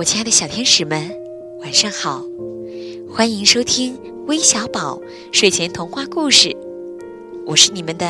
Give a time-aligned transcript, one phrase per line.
[0.00, 1.14] 我亲爱的小天使们，
[1.60, 2.24] 晚上好！
[3.12, 4.98] 欢迎收听微小宝
[5.30, 6.56] 睡前童话故事，
[7.44, 8.06] 我是你们的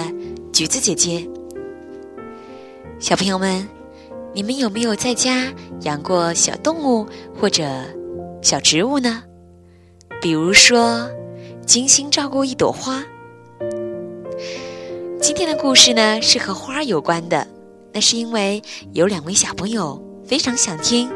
[0.52, 1.28] 橘子姐姐。
[3.00, 3.68] 小朋友们，
[4.32, 7.04] 你们有没有在家养过小动物
[7.36, 7.68] 或者
[8.40, 9.24] 小植物呢？
[10.22, 11.10] 比如说，
[11.66, 13.04] 精心照顾一朵花。
[15.20, 17.44] 今天的故事呢是和花有关的，
[17.92, 18.62] 那是因为
[18.92, 21.10] 有两位小朋友非常想听，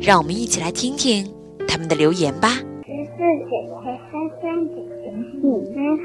[0.00, 1.24] 让我们一起来听听
[1.66, 2.48] 他们的留言吧。
[2.48, 3.18] 十四
[3.48, 5.12] 姐姐、珊珊姐姐，
[5.42, 6.04] 你们好，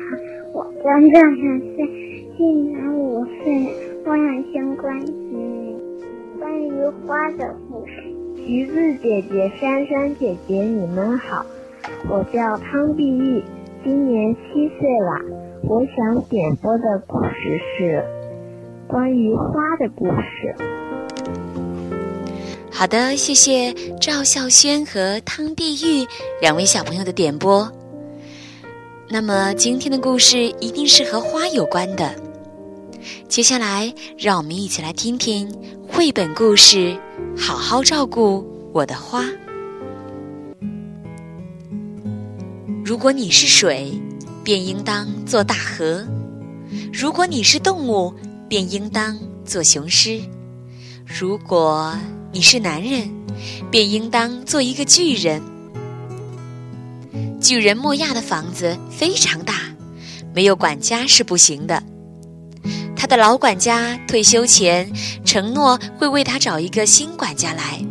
[0.53, 1.77] 我叫赵珊珊，
[2.37, 3.67] 今年五岁，
[4.05, 5.77] 我想先关心
[6.39, 6.71] 关于
[7.05, 7.91] 花的故事。
[8.35, 11.45] 橘子姐姐、珊珊姐姐，你们好，
[12.09, 13.43] 我叫汤碧玉，
[13.83, 15.21] 今年七岁了。
[15.63, 17.59] 我想点播的故事。
[17.77, 18.03] 是
[18.87, 20.55] 关于花的故事。
[22.79, 26.07] 好的，谢谢赵孝轩和汤碧玉
[26.41, 27.69] 两位小朋友的点播。
[29.09, 32.15] 那么今天的故事一定是和花有关的。
[33.27, 35.53] 接下来，让我们一起来听听
[35.89, 36.97] 绘本故事
[37.37, 39.23] 《好好照顾我的花》。
[42.85, 43.91] 如果你是水。
[44.41, 46.07] 便应当做大河。
[46.91, 48.11] 如果你是动物，
[48.47, 50.21] 便应当做雄狮；
[51.05, 51.93] 如果
[52.31, 53.09] 你是男人，
[53.71, 55.41] 便应当做一个巨人。
[57.41, 59.55] 巨人莫亚的房子非常大，
[60.33, 61.81] 没有管家是不行的。
[62.95, 64.91] 他的老管家退休前
[65.25, 67.83] 承诺会为他找一个新管家来，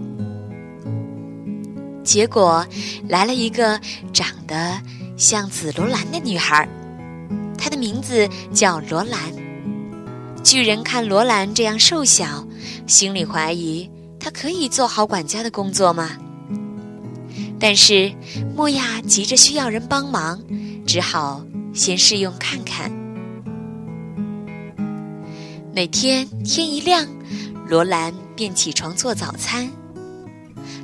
[2.04, 2.66] 结果
[3.08, 3.80] 来了一个
[4.12, 4.80] 长得……
[5.16, 6.68] 像紫罗兰的女孩，
[7.58, 9.18] 她的名字叫罗兰。
[10.44, 12.46] 巨人看罗兰这样瘦小，
[12.86, 16.10] 心里怀疑他可以做好管家的工作吗？
[17.60, 18.12] 但是
[18.54, 20.40] 莫亚急着需要人帮忙，
[20.86, 22.90] 只好先试用看看。
[25.74, 27.06] 每天天一亮，
[27.66, 29.68] 罗兰便起床做早餐。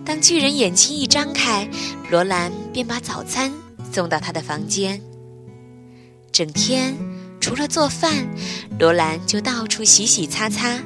[0.05, 1.69] 当巨人眼睛一张开，
[2.11, 3.53] 罗兰便把早餐。
[3.93, 5.01] 送到他的房间。
[6.33, 6.97] 整天
[7.41, 8.27] 除了做饭，
[8.77, 10.77] 罗兰就到处洗洗擦擦。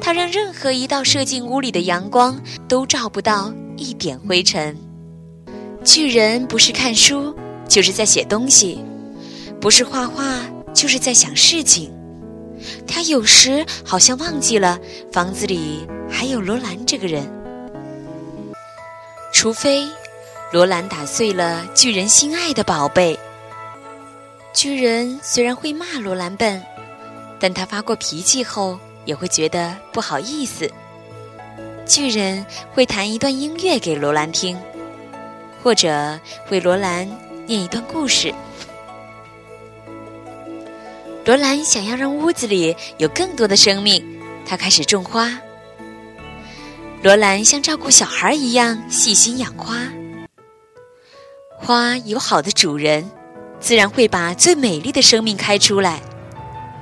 [0.00, 4.76] 他让任何一道射进屋里的阳光都照不到一点灰尘。
[5.84, 7.34] 巨人不是看书，
[7.68, 8.78] 就是在写东西；
[9.60, 10.40] 不是画画，
[10.72, 11.92] 就是在想事情。
[12.86, 14.78] 他有时好像忘记了
[15.12, 17.28] 房子里还有罗兰这个人，
[19.32, 19.86] 除非。
[20.52, 23.18] 罗兰打碎了巨人心爱的宝贝。
[24.52, 26.62] 巨人虽然会骂罗兰笨，
[27.40, 30.70] 但他发过脾气后也会觉得不好意思。
[31.86, 34.58] 巨人会弹一段音乐给罗兰听，
[35.62, 36.18] 或者
[36.50, 37.06] 为罗兰
[37.46, 38.34] 念一段故事。
[41.24, 44.02] 罗兰想要让屋子里有更多的生命，
[44.46, 45.38] 他开始种花。
[47.02, 49.76] 罗兰像照顾小孩一样细心养花。
[51.56, 53.10] 花有好的主人，
[53.60, 56.00] 自然会把最美丽的生命开出来。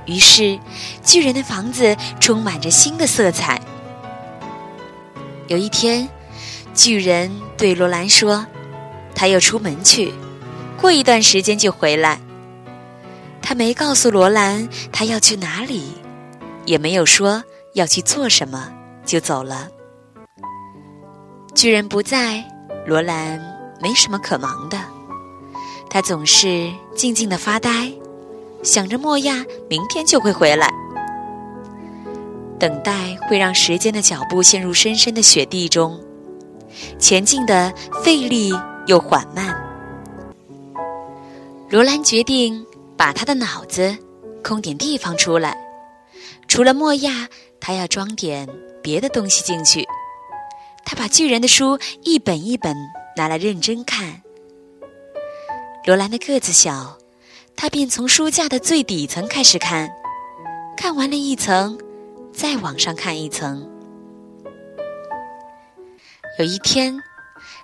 [0.06, 0.58] 于是，
[1.04, 3.60] 巨人的房子充满着新的色彩。
[5.48, 6.08] 有一天，
[6.74, 8.46] 巨人对罗兰说
[9.14, 10.12] ：“他要出门去，
[10.80, 12.20] 过一段时间就回来。”
[13.42, 15.92] 他没告诉罗兰他要去哪里，
[16.64, 17.42] 也没有说
[17.74, 18.72] 要去做什么，
[19.04, 19.68] 就走了。
[21.54, 22.44] 巨人不在，
[22.86, 23.52] 罗兰。
[23.80, 24.78] 没什么可忙的，
[25.90, 27.92] 他总是静静的发呆，
[28.62, 30.68] 想着莫亚明天就会回来。
[32.58, 36.00] 等待会让时间的脚步陷入深深的雪地中，
[36.98, 37.72] 前进的
[38.04, 38.52] 费力
[38.86, 39.54] 又缓慢。
[41.68, 42.64] 罗兰决定
[42.96, 43.96] 把他的脑子
[44.44, 45.56] 空点地方出来，
[46.46, 47.28] 除了莫亚，
[47.60, 48.48] 他要装点
[48.82, 49.84] 别的东西进去。
[50.84, 52.76] 他把巨人的书一本一本。
[53.14, 54.22] 拿来认真看。
[55.84, 56.96] 罗兰的个子小，
[57.62, 59.88] 他便从书架的最底层开始看，
[60.76, 61.78] 看完了一层，
[62.32, 63.70] 再往上看一层。
[66.40, 67.00] 有一天，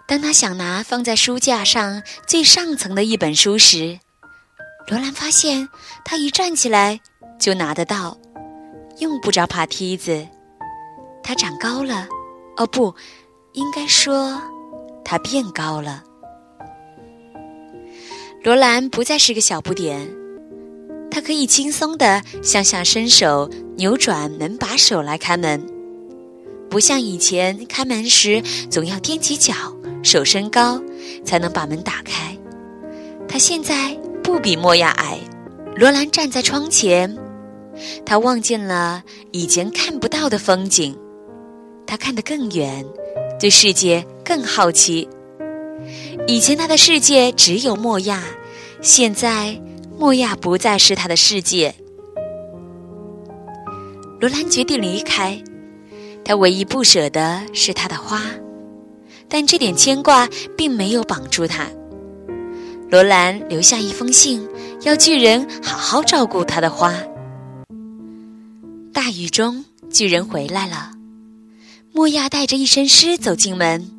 [0.07, 3.99] 当他想拿放在书架上最上层的一本书时，
[4.87, 5.69] 罗兰发现
[6.05, 7.01] 他一站起来
[7.41, 8.17] 就拿得到，
[9.01, 10.25] 用不着爬梯子。
[11.25, 12.07] 他长高了，
[12.57, 12.95] 哦，不，
[13.53, 14.41] 应该说。
[15.05, 16.05] 他变高了。
[18.43, 20.09] 罗兰不再是个小不点，
[21.11, 25.61] 他可以轻松地向下伸手，扭转门把手来开门。
[26.71, 29.55] 不像以前开门时总要踮起脚、
[30.03, 30.81] 手伸高
[31.25, 32.37] 才能把门打开。
[33.27, 33.93] 他现在
[34.23, 35.19] 不比莫亚矮。
[35.75, 37.17] 罗兰站在窗前，
[38.05, 39.03] 他望见了
[39.33, 40.97] 以前看不到的风景，
[41.87, 42.85] 他看得更远，
[43.41, 45.09] 对世界更好奇。
[46.27, 48.23] 以前他的世界只有莫亚，
[48.83, 49.59] 现在
[49.99, 51.75] 莫亚不再是他的世界。
[54.21, 55.41] 罗兰决定离开，
[56.25, 58.21] 他唯一不舍的是他的花，
[59.29, 61.67] 但这点牵挂并没有绑住他。
[62.91, 64.47] 罗兰留下一封信，
[64.83, 66.95] 要巨人好好照顾他的花。
[68.93, 70.91] 大雨中，巨人回来了。
[71.93, 73.91] 莫亚带着一身湿走进门，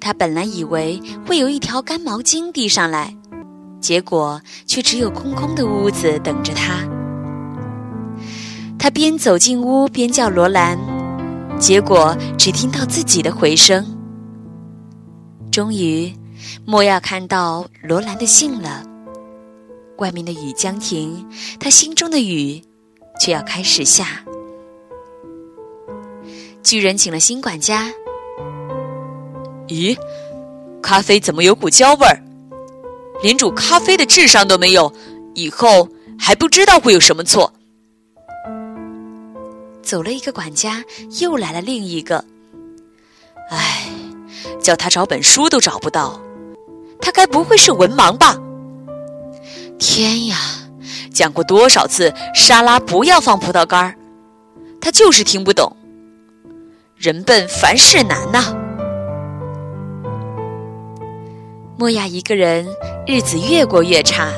[0.00, 3.16] 他本来以为会有一条干毛巾递上来，
[3.80, 6.86] 结果却只有空空的屋子等着他。
[8.78, 10.78] 他边走进屋边叫罗兰，
[11.58, 13.84] 结果只听到自己的回声。
[15.50, 16.12] 终于，
[16.64, 18.84] 莫亚看到罗兰的信了。
[19.98, 21.26] 外面的雨将停，
[21.58, 22.62] 他心中的雨
[23.18, 24.22] 却要开始下。
[26.62, 27.90] 巨人请了新管家。
[29.68, 29.96] 咦，
[30.82, 32.22] 咖啡怎么有股焦味儿？
[33.22, 34.92] 连煮咖啡的智商都没有，
[35.34, 37.52] 以后还不知道会有什么错。
[39.82, 40.82] 走了一个管家，
[41.20, 42.24] 又来了另一个。
[43.50, 43.88] 唉，
[44.60, 46.20] 叫他找本书都找不到，
[47.00, 48.36] 他该不会是文盲吧？
[49.78, 50.38] 天呀，
[51.12, 53.94] 讲过多少次沙拉不要放葡萄干儿，
[54.80, 55.76] 他就是听不懂。
[56.96, 58.55] 人笨凡事难呐。
[61.78, 62.66] 莫亚一个人，
[63.06, 64.32] 日子越过越差。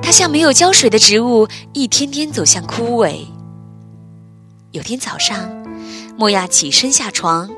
[0.00, 3.26] 他像没有浇水的植物，一天天走向枯萎。
[4.70, 5.50] 有天早上，
[6.16, 7.50] 莫亚起身下床，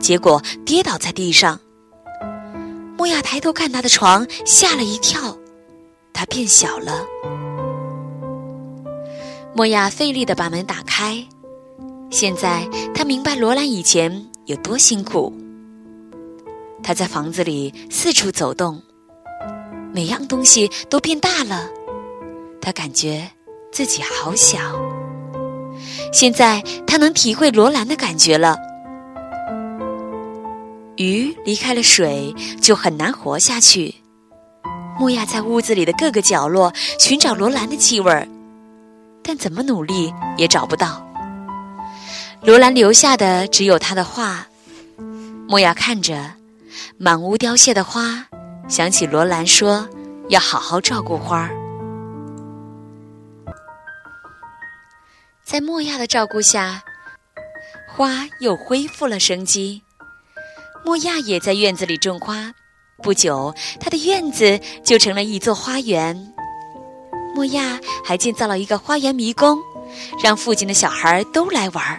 [0.00, 1.60] 结果跌倒在地上。
[2.96, 5.36] 莫亚抬头看他的床，吓了一跳，
[6.14, 7.04] 它变小了。
[9.52, 11.22] 莫亚费力的把门打开，
[12.10, 15.30] 现在他明白罗兰以前有多辛苦。
[16.82, 18.82] 他在房子里四处走动，
[19.92, 21.68] 每样东西都变大了，
[22.60, 23.28] 他感觉
[23.72, 24.58] 自己好小。
[26.12, 28.56] 现在他能体会罗兰的感觉了。
[30.96, 33.94] 鱼离开了水就很难活下去。
[34.98, 38.28] 莫亚在屋子里的各个角落寻找罗兰的气味儿，
[39.22, 41.06] 但怎么努力也找不到。
[42.42, 44.46] 罗兰留下的只有他的画。
[45.48, 46.30] 莫亚看着
[47.02, 48.26] 满屋凋谢的花，
[48.68, 49.88] 想起罗兰说
[50.28, 51.50] 要好好照顾花儿。
[55.42, 56.82] 在莫亚的照顾下，
[57.88, 59.82] 花又恢复了生机。
[60.84, 62.52] 莫亚也在院子里种花，
[63.02, 66.34] 不久，他的院子就成了一座花园。
[67.34, 69.58] 莫亚还建造了一个花园迷宫，
[70.22, 71.98] 让附近的小孩都来玩儿。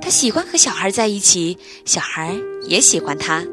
[0.00, 2.32] 他喜欢和小孩在一起，小孩
[2.68, 3.44] 也喜欢他。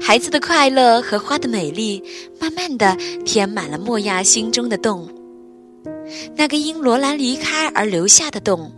[0.00, 2.02] 孩子的快乐和花的美丽，
[2.38, 5.08] 慢慢的填满了莫亚心中的洞。
[6.36, 8.72] 那个因罗兰离开而留下的洞。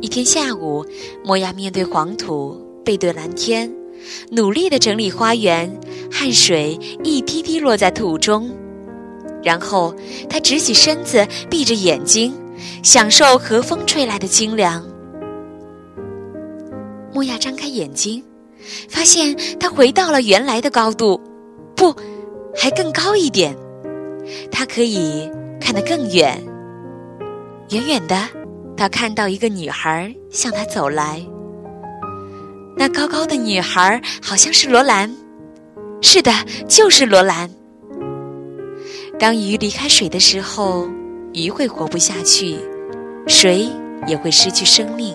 [0.00, 0.84] 一天下午，
[1.24, 3.70] 莫亚面对黄土，背对蓝天，
[4.30, 5.70] 努力的整理花园，
[6.10, 8.50] 汗水一滴滴落在土中。
[9.42, 9.94] 然后，
[10.28, 12.32] 他直起身子，闭着眼睛，
[12.82, 14.84] 享受和风吹来的清凉。
[17.12, 18.22] 莫亚张开眼睛，
[18.88, 21.20] 发现他回到了原来的高度，
[21.74, 21.94] 不，
[22.54, 23.56] 还更高一点。
[24.50, 25.30] 他可以。
[25.60, 26.40] 看得更远，
[27.70, 28.16] 远远的，
[28.74, 31.20] 他看到一个女孩向他走来。
[32.74, 35.14] 那高高的女孩好像是罗兰，
[36.00, 36.32] 是的，
[36.66, 37.50] 就是罗兰。
[39.18, 40.88] 当鱼离开水的时候，
[41.34, 42.56] 鱼会活不下去，
[43.26, 43.68] 水
[44.06, 45.14] 也会失去生命。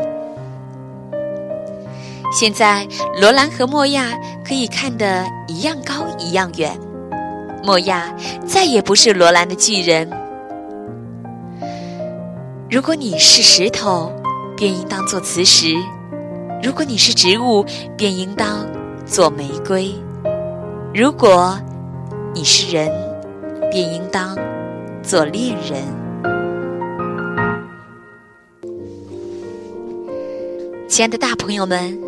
[2.33, 2.87] 现在，
[3.21, 6.77] 罗兰和莫亚可以看得一样高，一样远。
[7.63, 8.11] 莫亚
[8.45, 10.09] 再也不是罗兰的巨人。
[12.71, 14.11] 如果你是石头，
[14.57, 15.75] 便应当做磁石；
[16.63, 17.63] 如果你是植物，
[17.95, 18.65] 便应当
[19.05, 19.93] 做玫瑰；
[20.91, 21.57] 如果
[22.33, 22.91] 你是人，
[23.71, 24.35] 便应当
[25.03, 25.83] 做恋人。
[30.87, 31.99] 亲爱的，大朋友们，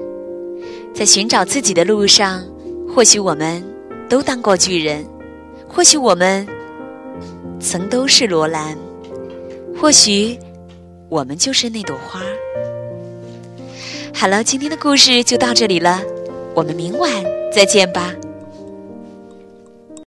[0.96, 2.42] 在寻找自己的路上，
[2.88, 3.62] 或许我们
[4.10, 5.06] 都当过巨人，
[5.68, 6.48] 或许我们
[7.60, 8.78] 曾都是罗兰，
[9.80, 10.40] 或许。
[11.08, 12.20] 我们就是那朵花。
[14.14, 16.02] 好了，今天的故事就到这里了，
[16.56, 17.10] 我们明晚
[17.54, 18.12] 再见吧。